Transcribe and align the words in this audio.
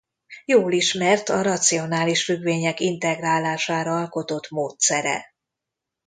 Jól 0.45 0.71
ismert 0.71 1.29
a 1.29 1.41
racionális 1.41 2.23
függvények 2.23 2.79
integrálására 2.79 3.95
alkotott 3.99 4.49
módszere. 4.49 5.25